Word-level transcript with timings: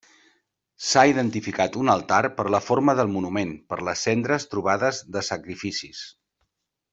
S'ha 0.91 1.01
identificat 1.09 1.77
un 1.81 1.91
altar 1.95 2.21
per 2.39 2.45
la 2.55 2.61
forma 2.69 2.95
del 3.01 3.11
monument, 3.17 3.53
per 3.75 3.79
les 3.91 4.07
cendres 4.09 4.49
trobades 4.55 5.03
de 5.17 5.25
sacrificis. 5.29 6.03